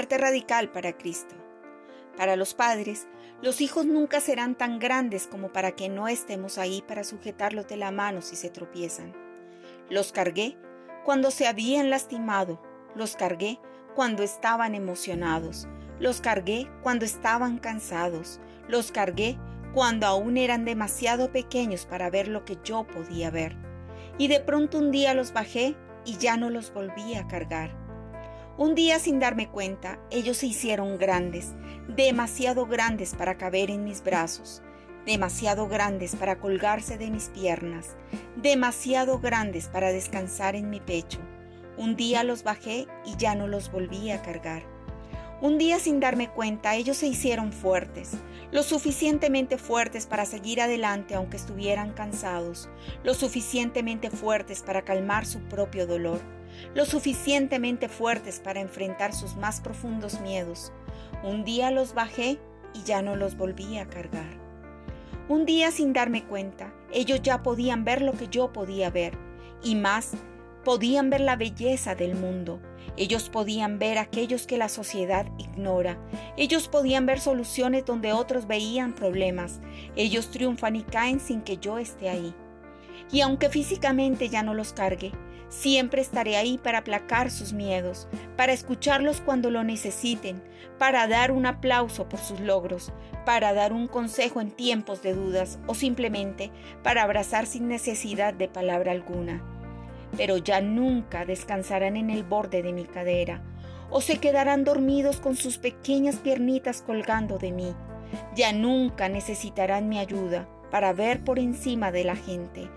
[0.00, 1.34] Parte radical para Cristo.
[2.16, 3.06] Para los padres,
[3.42, 7.76] los hijos nunca serán tan grandes como para que no estemos ahí para sujetarlos de
[7.76, 9.12] la mano si se tropiezan.
[9.90, 10.56] Los cargué
[11.04, 12.62] cuando se habían lastimado,
[12.94, 13.58] los cargué
[13.94, 15.68] cuando estaban emocionados,
[15.98, 19.36] los cargué cuando estaban cansados, los cargué
[19.74, 23.54] cuando aún eran demasiado pequeños para ver lo que yo podía ver.
[24.16, 25.76] Y de pronto un día los bajé
[26.06, 27.79] y ya no los volví a cargar.
[28.60, 31.54] Un día sin darme cuenta, ellos se hicieron grandes,
[31.88, 34.60] demasiado grandes para caber en mis brazos,
[35.06, 37.96] demasiado grandes para colgarse de mis piernas,
[38.36, 41.20] demasiado grandes para descansar en mi pecho.
[41.78, 44.62] Un día los bajé y ya no los volví a cargar.
[45.40, 48.10] Un día sin darme cuenta, ellos se hicieron fuertes,
[48.52, 52.68] lo suficientemente fuertes para seguir adelante aunque estuvieran cansados,
[53.04, 56.20] lo suficientemente fuertes para calmar su propio dolor,
[56.74, 60.72] lo suficientemente fuertes para enfrentar sus más profundos miedos.
[61.22, 62.38] Un día los bajé
[62.74, 64.38] y ya no los volví a cargar.
[65.28, 69.16] Un día sin darme cuenta, ellos ya podían ver lo que yo podía ver,
[69.62, 70.14] y más
[70.64, 72.60] Podían ver la belleza del mundo.
[72.98, 75.98] Ellos podían ver aquellos que la sociedad ignora.
[76.36, 79.60] Ellos podían ver soluciones donde otros veían problemas.
[79.96, 82.34] Ellos triunfan y caen sin que yo esté ahí.
[83.10, 85.12] Y aunque físicamente ya no los cargue,
[85.50, 90.42] siempre estaré ahí para aplacar sus miedos, para escucharlos cuando lo necesiten,
[90.78, 92.90] para dar un aplauso por sus logros,
[93.26, 96.50] para dar un consejo en tiempos de dudas o simplemente
[96.82, 99.44] para abrazar sin necesidad de palabra alguna
[100.16, 103.42] pero ya nunca descansarán en el borde de mi cadera,
[103.90, 107.74] o se quedarán dormidos con sus pequeñas piernitas colgando de mí.
[108.34, 112.68] Ya nunca necesitarán mi ayuda para ver por encima de la gente.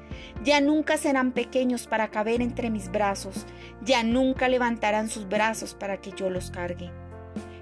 [0.44, 3.46] Ya nunca serán pequeños para caber entre mis brazos.
[3.84, 6.92] Ya nunca levantarán sus brazos para que yo los cargue.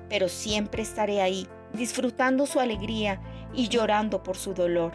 [0.09, 3.21] Pero siempre estaré ahí, disfrutando su alegría
[3.53, 4.93] y llorando por su dolor.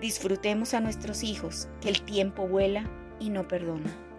[0.00, 2.90] Disfrutemos a nuestros hijos, que el tiempo vuela
[3.20, 4.11] y no perdona.